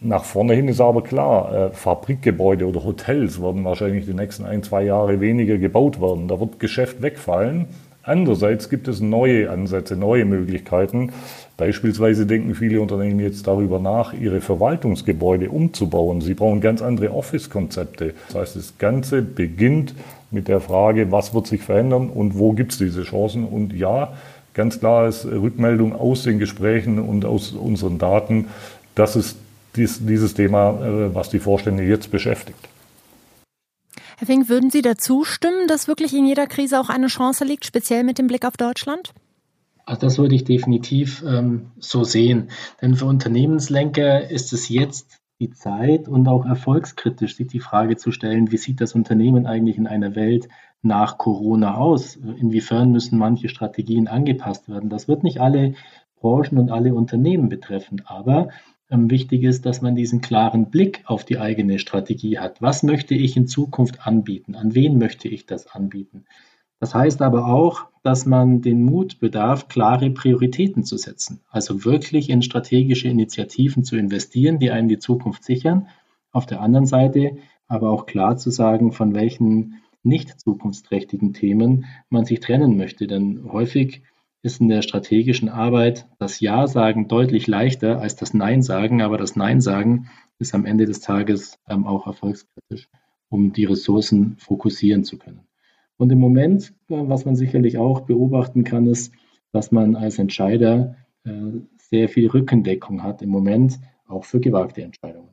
Nach 0.00 0.24
vorne 0.24 0.54
hin 0.54 0.66
ist 0.66 0.80
aber 0.80 1.04
klar, 1.04 1.54
äh, 1.54 1.70
Fabrikgebäude 1.70 2.66
oder 2.66 2.82
Hotels 2.82 3.40
werden 3.40 3.64
wahrscheinlich 3.64 4.06
die 4.06 4.14
nächsten 4.14 4.44
ein, 4.44 4.64
zwei 4.64 4.82
Jahre 4.82 5.20
weniger 5.20 5.58
gebaut 5.58 6.00
werden. 6.00 6.26
Da 6.26 6.40
wird 6.40 6.58
Geschäft 6.58 7.02
wegfallen. 7.02 7.66
Andererseits 8.02 8.70
gibt 8.70 8.88
es 8.88 9.00
neue 9.00 9.50
Ansätze, 9.50 9.94
neue 9.94 10.24
Möglichkeiten. 10.24 11.12
Beispielsweise 11.58 12.24
denken 12.24 12.54
viele 12.54 12.80
Unternehmen 12.80 13.20
jetzt 13.20 13.46
darüber 13.46 13.78
nach, 13.78 14.14
ihre 14.14 14.40
Verwaltungsgebäude 14.40 15.50
umzubauen. 15.50 16.22
Sie 16.22 16.32
brauchen 16.32 16.62
ganz 16.62 16.80
andere 16.80 17.12
Office-Konzepte. 17.12 18.14
Das 18.28 18.36
heißt, 18.36 18.56
das 18.56 18.78
Ganze 18.78 19.20
beginnt 19.20 19.94
mit 20.30 20.48
der 20.48 20.60
Frage, 20.60 21.12
was 21.12 21.34
wird 21.34 21.46
sich 21.46 21.60
verändern 21.60 22.08
und 22.08 22.38
wo 22.38 22.52
gibt 22.52 22.72
es 22.72 22.78
diese 22.78 23.02
Chancen. 23.02 23.44
Und 23.44 23.74
ja, 23.74 24.14
ganz 24.54 24.80
klar 24.80 25.06
ist 25.06 25.26
Rückmeldung 25.26 25.94
aus 25.94 26.22
den 26.22 26.38
Gesprächen 26.38 26.98
und 26.98 27.26
aus 27.26 27.52
unseren 27.52 27.98
Daten, 27.98 28.46
das 28.94 29.14
ist 29.16 29.36
dies, 29.76 30.04
dieses 30.06 30.32
Thema, 30.32 30.70
äh, 30.70 31.14
was 31.14 31.28
die 31.28 31.38
Vorstände 31.38 31.82
jetzt 31.82 32.10
beschäftigt. 32.10 32.69
Herr 34.20 34.26
Fink, 34.26 34.50
würden 34.50 34.68
Sie 34.68 34.82
dazu 34.82 35.24
stimmen, 35.24 35.66
dass 35.66 35.88
wirklich 35.88 36.14
in 36.14 36.26
jeder 36.26 36.46
Krise 36.46 36.78
auch 36.78 36.90
eine 36.90 37.06
Chance 37.06 37.42
liegt, 37.46 37.64
speziell 37.64 38.04
mit 38.04 38.18
dem 38.18 38.26
Blick 38.26 38.44
auf 38.44 38.58
Deutschland? 38.58 39.14
Also 39.86 40.02
das 40.02 40.18
würde 40.18 40.34
ich 40.34 40.44
definitiv 40.44 41.24
ähm, 41.26 41.70
so 41.78 42.04
sehen. 42.04 42.50
Denn 42.82 42.96
für 42.96 43.06
Unternehmenslenker 43.06 44.28
ist 44.28 44.52
es 44.52 44.68
jetzt 44.68 45.18
die 45.40 45.48
Zeit 45.48 46.06
und 46.06 46.28
auch 46.28 46.44
erfolgskritisch, 46.44 47.34
sich 47.34 47.46
die 47.46 47.60
Frage 47.60 47.96
zu 47.96 48.12
stellen, 48.12 48.52
wie 48.52 48.58
sieht 48.58 48.82
das 48.82 48.94
Unternehmen 48.94 49.46
eigentlich 49.46 49.78
in 49.78 49.86
einer 49.86 50.14
Welt 50.14 50.50
nach 50.82 51.16
Corona 51.16 51.76
aus? 51.76 52.16
Inwiefern 52.16 52.92
müssen 52.92 53.18
manche 53.18 53.48
Strategien 53.48 54.06
angepasst 54.06 54.68
werden? 54.68 54.90
Das 54.90 55.08
wird 55.08 55.22
nicht 55.24 55.40
alle 55.40 55.72
Branchen 56.16 56.58
und 56.58 56.70
alle 56.70 56.92
Unternehmen 56.92 57.48
betreffen, 57.48 58.02
aber 58.04 58.50
wichtig 58.90 59.44
ist, 59.44 59.66
dass 59.66 59.82
man 59.82 59.94
diesen 59.94 60.20
klaren 60.20 60.70
Blick 60.70 61.02
auf 61.06 61.24
die 61.24 61.38
eigene 61.38 61.78
Strategie 61.78 62.38
hat. 62.38 62.60
Was 62.60 62.82
möchte 62.82 63.14
ich 63.14 63.36
in 63.36 63.46
Zukunft 63.46 64.06
anbieten? 64.06 64.54
An 64.54 64.74
wen 64.74 64.98
möchte 64.98 65.28
ich 65.28 65.46
das 65.46 65.66
anbieten? 65.66 66.24
Das 66.80 66.94
heißt 66.94 67.20
aber 67.22 67.46
auch, 67.46 67.86
dass 68.02 68.24
man 68.24 68.62
den 68.62 68.84
Mut 68.84 69.20
bedarf, 69.20 69.68
klare 69.68 70.10
Prioritäten 70.10 70.82
zu 70.82 70.96
setzen, 70.96 71.40
also 71.50 71.84
wirklich 71.84 72.30
in 72.30 72.40
strategische 72.40 73.08
Initiativen 73.08 73.84
zu 73.84 73.96
investieren, 73.96 74.58
die 74.58 74.70
einen 74.70 74.88
die 74.88 74.98
Zukunft 74.98 75.44
sichern. 75.44 75.88
Auf 76.32 76.46
der 76.46 76.60
anderen 76.60 76.86
Seite 76.86 77.36
aber 77.68 77.90
auch 77.90 78.06
klar 78.06 78.36
zu 78.36 78.50
sagen, 78.50 78.92
von 78.92 79.14
welchen 79.14 79.82
nicht 80.02 80.40
zukunftsträchtigen 80.40 81.34
Themen 81.34 81.84
man 82.08 82.24
sich 82.24 82.40
trennen 82.40 82.76
möchte. 82.76 83.06
Denn 83.06 83.44
häufig 83.52 84.02
ist 84.42 84.60
in 84.60 84.68
der 84.68 84.82
strategischen 84.82 85.48
Arbeit 85.48 86.06
das 86.18 86.40
Ja 86.40 86.66
sagen 86.66 87.08
deutlich 87.08 87.46
leichter 87.46 88.00
als 88.00 88.16
das 88.16 88.34
Nein 88.34 88.62
sagen, 88.62 89.02
aber 89.02 89.18
das 89.18 89.36
Nein 89.36 89.60
sagen 89.60 90.08
ist 90.38 90.54
am 90.54 90.64
Ende 90.64 90.86
des 90.86 91.00
Tages 91.00 91.58
ähm, 91.68 91.86
auch 91.86 92.06
erfolgskritisch, 92.06 92.88
um 93.28 93.52
die 93.52 93.66
Ressourcen 93.66 94.36
fokussieren 94.38 95.04
zu 95.04 95.18
können. 95.18 95.46
Und 95.98 96.10
im 96.10 96.18
Moment, 96.18 96.72
äh, 96.88 96.94
was 96.96 97.26
man 97.26 97.36
sicherlich 97.36 97.76
auch 97.76 98.00
beobachten 98.02 98.64
kann, 98.64 98.86
ist, 98.86 99.12
dass 99.52 99.70
man 99.70 99.96
als 99.96 100.18
Entscheider 100.18 100.96
äh, 101.24 101.32
sehr 101.76 102.08
viel 102.08 102.28
Rückendeckung 102.28 103.02
hat 103.02 103.20
im 103.20 103.28
Moment, 103.28 103.78
auch 104.08 104.24
für 104.24 104.40
gewagte 104.40 104.82
Entscheidungen. 104.82 105.28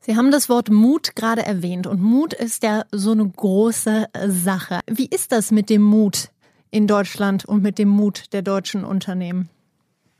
Sie 0.00 0.16
haben 0.16 0.30
das 0.30 0.48
Wort 0.48 0.70
Mut 0.70 1.14
gerade 1.14 1.42
erwähnt 1.42 1.86
und 1.86 2.02
Mut 2.02 2.34
ist 2.34 2.62
ja 2.62 2.84
so 2.90 3.12
eine 3.12 3.28
große 3.28 4.06
Sache. 4.26 4.80
Wie 4.88 5.06
ist 5.06 5.32
das 5.32 5.52
mit 5.52 5.70
dem 5.70 5.82
Mut 5.82 6.30
in 6.72 6.88
Deutschland 6.88 7.44
und 7.44 7.62
mit 7.62 7.78
dem 7.78 7.88
Mut 7.88 8.32
der 8.32 8.42
deutschen 8.42 8.82
Unternehmen? 8.82 9.48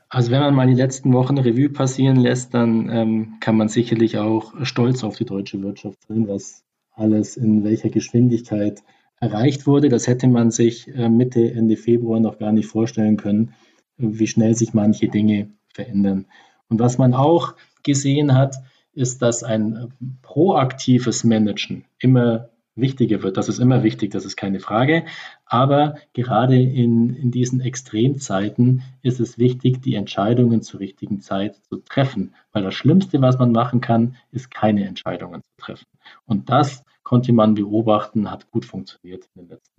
Also 0.07 0.29
wenn 0.31 0.41
man 0.41 0.53
mal 0.53 0.67
die 0.67 0.75
letzten 0.75 1.11
Wochen 1.11 1.39
Revue 1.39 1.69
passieren 1.69 2.17
lässt, 2.17 2.53
dann 2.53 2.87
ähm, 2.89 3.33
kann 3.39 3.57
man 3.57 3.67
sicherlich 3.67 4.19
auch 4.19 4.53
stolz 4.61 5.03
auf 5.03 5.17
die 5.17 5.25
deutsche 5.25 5.61
Wirtschaft 5.63 5.97
sein, 6.07 6.27
was 6.27 6.63
alles 6.91 7.35
in 7.35 7.63
welcher 7.63 7.89
Geschwindigkeit 7.89 8.83
erreicht 9.19 9.65
wurde. 9.65 9.89
Das 9.89 10.05
hätte 10.05 10.27
man 10.27 10.51
sich 10.51 10.87
äh, 10.95 11.09
Mitte, 11.09 11.51
Ende 11.51 11.75
Februar 11.75 12.19
noch 12.19 12.37
gar 12.37 12.51
nicht 12.51 12.67
vorstellen 12.67 13.17
können, 13.17 13.55
wie 13.97 14.27
schnell 14.27 14.53
sich 14.53 14.75
manche 14.75 15.07
Dinge 15.07 15.49
verändern. 15.73 16.27
Und 16.69 16.79
was 16.79 16.99
man 16.99 17.15
auch 17.15 17.55
gesehen 17.81 18.35
hat, 18.35 18.57
ist, 18.93 19.23
dass 19.23 19.41
ein 19.41 19.75
äh, 19.75 19.87
proaktives 20.21 21.23
Managen 21.23 21.85
immer 21.97 22.49
wichtiger 22.75 23.21
wird. 23.23 23.37
Das 23.37 23.49
ist 23.49 23.59
immer 23.59 23.83
wichtig, 23.83 24.11
das 24.11 24.25
ist 24.25 24.35
keine 24.35 24.59
Frage. 24.59 25.05
Aber 25.45 25.95
gerade 26.13 26.59
in, 26.59 27.13
in 27.15 27.31
diesen 27.31 27.61
Extremzeiten 27.61 28.83
ist 29.01 29.19
es 29.19 29.37
wichtig, 29.37 29.81
die 29.81 29.95
Entscheidungen 29.95 30.61
zur 30.61 30.79
richtigen 30.79 31.21
Zeit 31.21 31.55
zu 31.69 31.77
treffen. 31.77 32.35
Weil 32.51 32.63
das 32.63 32.75
Schlimmste, 32.75 33.21
was 33.21 33.37
man 33.37 33.51
machen 33.51 33.81
kann, 33.81 34.15
ist 34.31 34.51
keine 34.51 34.85
Entscheidungen 34.85 35.41
zu 35.41 35.65
treffen. 35.65 35.87
Und 36.25 36.49
das 36.49 36.83
konnte 37.03 37.33
man 37.33 37.53
beobachten, 37.53 38.31
hat 38.31 38.49
gut 38.51 38.65
funktioniert 38.65 39.27
in 39.35 39.43
den 39.43 39.49
letzten. 39.49 39.72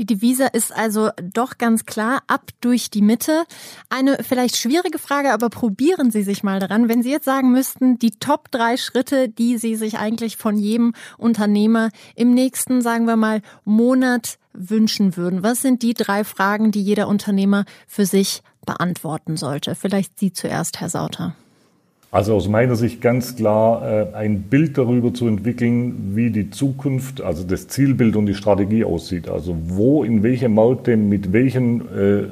Die 0.00 0.06
Devise 0.06 0.46
ist 0.54 0.74
also 0.74 1.10
doch 1.22 1.58
ganz 1.58 1.84
klar 1.84 2.22
ab 2.26 2.52
durch 2.62 2.88
die 2.88 3.02
Mitte. 3.02 3.44
Eine 3.90 4.24
vielleicht 4.26 4.56
schwierige 4.56 4.98
Frage, 4.98 5.30
aber 5.30 5.50
probieren 5.50 6.10
Sie 6.10 6.22
sich 6.22 6.42
mal 6.42 6.58
daran. 6.58 6.88
Wenn 6.88 7.02
Sie 7.02 7.10
jetzt 7.10 7.26
sagen 7.26 7.52
müssten, 7.52 7.98
die 7.98 8.12
Top 8.12 8.50
drei 8.50 8.78
Schritte, 8.78 9.28
die 9.28 9.58
Sie 9.58 9.76
sich 9.76 9.98
eigentlich 9.98 10.38
von 10.38 10.56
jedem 10.56 10.94
Unternehmer 11.18 11.90
im 12.16 12.32
nächsten, 12.32 12.80
sagen 12.80 13.04
wir 13.04 13.16
mal, 13.16 13.42
Monat 13.66 14.38
wünschen 14.54 15.18
würden. 15.18 15.42
Was 15.42 15.60
sind 15.60 15.82
die 15.82 15.92
drei 15.92 16.24
Fragen, 16.24 16.70
die 16.70 16.82
jeder 16.82 17.06
Unternehmer 17.06 17.66
für 17.86 18.06
sich 18.06 18.42
beantworten 18.64 19.36
sollte? 19.36 19.74
Vielleicht 19.74 20.18
Sie 20.18 20.32
zuerst, 20.32 20.80
Herr 20.80 20.88
Sauter. 20.88 21.36
Also 22.12 22.34
aus 22.34 22.48
meiner 22.48 22.74
Sicht 22.74 23.00
ganz 23.00 23.36
klar 23.36 23.88
äh, 23.88 24.14
ein 24.14 24.42
Bild 24.42 24.76
darüber 24.76 25.14
zu 25.14 25.28
entwickeln, 25.28 26.16
wie 26.16 26.30
die 26.30 26.50
Zukunft, 26.50 27.20
also 27.20 27.44
das 27.44 27.68
Zielbild 27.68 28.16
und 28.16 28.26
die 28.26 28.34
Strategie 28.34 28.84
aussieht. 28.84 29.28
Also 29.28 29.56
wo, 29.66 30.02
in 30.02 30.24
welchen 30.24 30.54
Märkte, 30.54 30.96
mit 30.96 31.32
welchen 31.32 31.80
äh, 31.96 32.24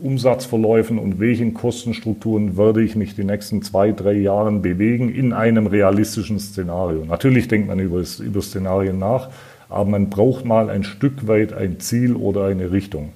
Umsatzverläufen 0.00 1.00
und 1.00 1.18
welchen 1.18 1.54
Kostenstrukturen 1.54 2.56
werde 2.56 2.82
ich 2.82 2.94
mich 2.94 3.16
die 3.16 3.24
nächsten 3.24 3.62
zwei, 3.62 3.90
drei 3.90 4.12
Jahren 4.12 4.62
bewegen 4.62 5.12
in 5.12 5.32
einem 5.32 5.66
realistischen 5.66 6.38
Szenario. 6.38 7.04
Natürlich 7.04 7.48
denkt 7.48 7.66
man 7.66 7.80
über, 7.80 8.02
über 8.20 8.42
Szenarien 8.42 9.00
nach, 9.00 9.30
aber 9.68 9.90
man 9.90 10.08
braucht 10.08 10.44
mal 10.44 10.70
ein 10.70 10.84
Stück 10.84 11.26
weit 11.26 11.52
ein 11.52 11.80
Ziel 11.80 12.14
oder 12.14 12.44
eine 12.44 12.70
Richtung. 12.70 13.12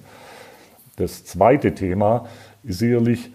Das 0.97 1.23
zweite 1.23 1.73
Thema 1.73 2.27
ist 2.63 2.79
sicherlich 2.79 3.29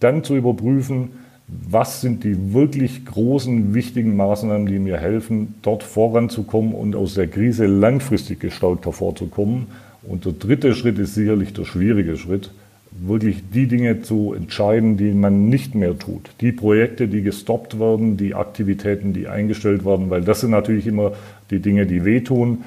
dann 0.00 0.22
zu 0.24 0.36
überprüfen, 0.36 1.12
was 1.48 2.02
sind 2.02 2.24
die 2.24 2.52
wirklich 2.52 3.06
großen, 3.06 3.72
wichtigen 3.72 4.16
Maßnahmen, 4.16 4.66
die 4.66 4.78
mir 4.78 4.98
helfen, 4.98 5.54
dort 5.62 5.82
voranzukommen 5.82 6.74
und 6.74 6.94
aus 6.94 7.14
der 7.14 7.26
Krise 7.26 7.66
langfristig 7.66 8.40
gestärkt 8.40 8.84
hervorzukommen. 8.84 9.66
Und 10.02 10.26
der 10.26 10.32
dritte 10.32 10.74
Schritt 10.74 10.98
ist 10.98 11.14
sicherlich 11.14 11.54
der 11.54 11.64
schwierige 11.64 12.16
Schritt, 12.16 12.50
wirklich 13.00 13.42
die 13.52 13.66
Dinge 13.66 14.02
zu 14.02 14.34
entscheiden, 14.34 14.96
die 14.96 15.12
man 15.12 15.48
nicht 15.48 15.74
mehr 15.74 15.98
tut. 15.98 16.30
Die 16.40 16.52
Projekte, 16.52 17.08
die 17.08 17.22
gestoppt 17.22 17.78
werden, 17.80 18.16
die 18.16 18.34
Aktivitäten, 18.34 19.12
die 19.12 19.28
eingestellt 19.28 19.84
werden, 19.86 20.10
weil 20.10 20.22
das 20.22 20.40
sind 20.40 20.50
natürlich 20.50 20.86
immer 20.86 21.12
die 21.50 21.60
Dinge, 21.60 21.86
die 21.86 22.04
wehtun. 22.04 22.64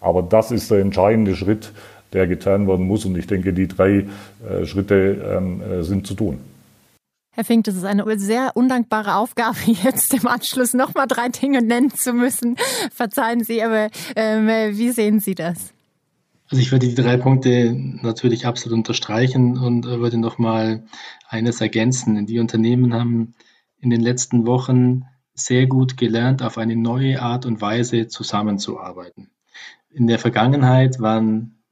Aber 0.00 0.22
das 0.22 0.50
ist 0.50 0.70
der 0.70 0.80
entscheidende 0.80 1.36
Schritt, 1.36 1.72
der 2.12 2.26
getan 2.26 2.66
werden 2.66 2.86
muss. 2.86 3.04
Und 3.04 3.16
ich 3.18 3.26
denke, 3.26 3.52
die 3.52 3.68
drei 3.68 4.04
äh, 4.48 4.64
Schritte 4.64 5.16
ähm, 5.36 5.60
äh, 5.62 5.82
sind 5.82 6.06
zu 6.06 6.14
tun. 6.14 6.38
Herr 7.34 7.44
Fink, 7.44 7.64
das 7.64 7.76
ist 7.76 7.84
eine 7.84 8.04
sehr 8.18 8.52
undankbare 8.56 9.16
Aufgabe, 9.16 9.56
jetzt 9.66 10.12
im 10.12 10.26
Anschluss 10.26 10.74
nochmal 10.74 11.06
drei 11.06 11.30
Dinge 11.30 11.62
nennen 11.62 11.90
zu 11.90 12.12
müssen. 12.12 12.56
Verzeihen 12.92 13.42
Sie, 13.42 13.62
aber 13.62 13.88
ähm, 14.16 14.48
wie 14.76 14.90
sehen 14.90 15.18
Sie 15.18 15.34
das? 15.34 15.72
Also 16.50 16.60
ich 16.60 16.70
würde 16.70 16.86
die 16.86 16.94
drei 16.94 17.16
Punkte 17.16 17.74
natürlich 18.02 18.46
absolut 18.46 18.76
unterstreichen 18.76 19.56
und 19.56 19.86
würde 19.86 20.18
nochmal 20.18 20.84
eines 21.26 21.62
ergänzen. 21.62 22.26
Die 22.26 22.38
Unternehmen 22.38 22.92
haben 22.92 23.34
in 23.78 23.88
den 23.88 24.02
letzten 24.02 24.46
Wochen 24.46 25.04
sehr 25.32 25.66
gut 25.66 25.96
gelernt, 25.96 26.42
auf 26.42 26.58
eine 26.58 26.76
neue 26.76 27.22
Art 27.22 27.46
und 27.46 27.62
Weise 27.62 28.08
zusammenzuarbeiten. 28.08 29.30
In 29.88 30.06
der 30.06 30.18
Vergangenheit 30.18 31.00
waren 31.00 31.62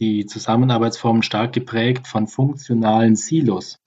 die 0.00 0.26
Zusammenarbeitsformen 0.26 1.22
stark 1.22 1.52
geprägt 1.52 2.08
von 2.08 2.26
funktionalen 2.26 3.14
Silos. 3.14 3.78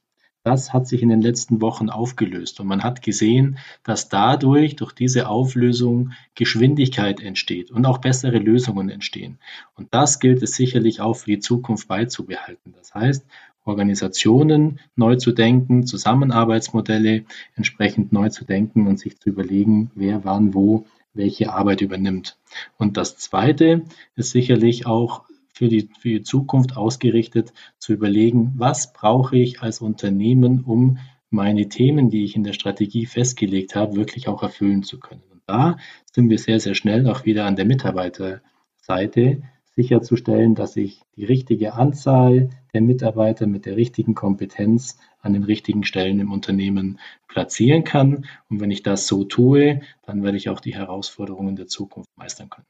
Das 0.43 0.71
hat 0.71 0.87
sich 0.87 1.01
in 1.01 1.09
den 1.09 1.21
letzten 1.21 1.61
Wochen 1.61 1.89
aufgelöst 1.89 2.59
und 2.59 2.67
man 2.67 2.83
hat 2.83 3.01
gesehen, 3.01 3.57
dass 3.83 4.07
dadurch, 4.07 4.77
durch 4.77 4.93
diese 4.93 5.27
Auflösung 5.27 6.13
Geschwindigkeit 6.35 7.19
entsteht 7.19 7.71
und 7.71 7.85
auch 7.85 7.97
bessere 7.97 8.39
Lösungen 8.39 8.89
entstehen. 8.89 9.39
Und 9.75 9.93
das 9.93 10.19
gilt 10.19 10.41
es 10.41 10.55
sicherlich 10.55 11.01
auch 11.01 11.15
für 11.15 11.31
die 11.31 11.39
Zukunft 11.39 11.89
beizubehalten. 11.89 12.73
Das 12.77 12.93
heißt, 12.95 13.25
Organisationen 13.65 14.79
neu 14.95 15.17
zu 15.17 15.31
denken, 15.31 15.85
Zusammenarbeitsmodelle 15.85 17.25
entsprechend 17.55 18.13
neu 18.13 18.29
zu 18.29 18.45
denken 18.45 18.87
und 18.87 18.97
sich 18.97 19.19
zu 19.19 19.29
überlegen, 19.29 19.91
wer 19.93 20.23
wann 20.23 20.53
wo 20.53 20.85
welche 21.13 21.51
Arbeit 21.51 21.81
übernimmt. 21.81 22.37
Und 22.77 22.97
das 22.97 23.17
Zweite 23.17 23.83
ist 24.15 24.31
sicherlich 24.31 24.85
auch 24.85 25.23
für 25.59 25.67
die, 25.67 25.89
für 25.99 26.07
die 26.07 26.23
Zukunft 26.23 26.77
ausgerichtet, 26.77 27.51
zu 27.79 27.91
überlegen, 27.91 28.53
was 28.55 28.93
brauche 28.93 29.35
ich 29.37 29.61
als 29.61 29.81
Unternehmen, 29.81 30.63
um 30.63 30.99
meine 31.29 31.67
Themen, 31.67 32.09
die 32.09 32.23
ich 32.23 32.37
in 32.37 32.45
der 32.45 32.53
Strategie 32.53 33.05
festgelegt 33.05 33.75
habe, 33.75 33.97
wirklich 33.97 34.29
auch 34.29 34.41
erfüllen 34.41 34.83
zu 34.83 35.01
können. 35.01 35.21
Und 35.29 35.41
da 35.47 35.75
sind 36.13 36.29
wir 36.29 36.39
sehr, 36.39 36.61
sehr 36.61 36.75
schnell 36.75 37.09
auch 37.09 37.25
wieder 37.25 37.43
an 37.45 37.57
der 37.57 37.65
Mitarbeiterseite 37.65 39.41
sicherzustellen, 39.75 40.55
dass 40.55 40.77
ich 40.77 41.01
die 41.17 41.25
richtige 41.25 41.73
Anzahl 41.73 42.51
der 42.73 42.79
Mitarbeiter 42.81 43.45
mit 43.45 43.65
der 43.65 43.75
richtigen 43.75 44.15
Kompetenz 44.15 44.97
an 45.19 45.33
den 45.33 45.43
richtigen 45.43 45.83
Stellen 45.83 46.21
im 46.21 46.31
Unternehmen 46.31 46.99
platzieren 47.27 47.83
kann. 47.83 48.25
Und 48.49 48.61
wenn 48.61 48.71
ich 48.71 48.81
das 48.81 49.07
so 49.07 49.25
tue, 49.25 49.81
dann 50.05 50.23
werde 50.23 50.37
ich 50.37 50.47
auch 50.47 50.61
die 50.61 50.75
Herausforderungen 50.75 51.57
der 51.57 51.67
Zukunft 51.67 52.09
meistern 52.15 52.49
können. 52.49 52.65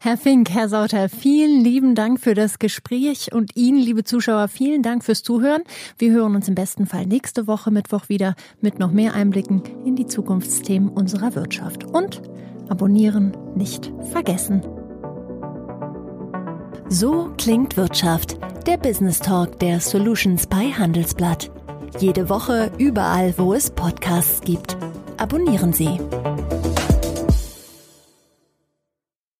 Herr 0.00 0.16
Fink, 0.16 0.50
Herr 0.50 0.68
Sauter, 0.68 1.08
vielen 1.08 1.62
lieben 1.62 1.94
Dank 1.94 2.20
für 2.20 2.34
das 2.34 2.58
Gespräch 2.58 3.32
und 3.32 3.56
Ihnen, 3.56 3.78
liebe 3.78 4.04
Zuschauer, 4.04 4.48
vielen 4.48 4.82
Dank 4.82 5.04
fürs 5.04 5.22
Zuhören. 5.22 5.62
Wir 5.98 6.12
hören 6.12 6.34
uns 6.34 6.48
im 6.48 6.54
besten 6.54 6.86
Fall 6.86 7.06
nächste 7.06 7.46
Woche 7.46 7.70
Mittwoch 7.70 8.08
wieder 8.08 8.34
mit 8.60 8.78
noch 8.78 8.92
mehr 8.92 9.14
Einblicken 9.14 9.62
in 9.84 9.96
die 9.96 10.06
Zukunftsthemen 10.06 10.88
unserer 10.88 11.34
Wirtschaft. 11.34 11.84
Und 11.84 12.22
abonnieren 12.68 13.36
nicht 13.54 13.92
vergessen. 14.10 14.62
So 16.88 17.32
klingt 17.38 17.76
Wirtschaft, 17.76 18.36
der 18.66 18.76
Business 18.76 19.18
Talk 19.18 19.58
der 19.60 19.80
Solutions 19.80 20.46
bei 20.46 20.70
Handelsblatt. 20.72 21.50
Jede 21.98 22.28
Woche 22.28 22.70
überall, 22.78 23.34
wo 23.36 23.54
es 23.54 23.70
Podcasts 23.70 24.40
gibt. 24.40 24.76
Abonnieren 25.16 25.72
Sie. 25.72 25.98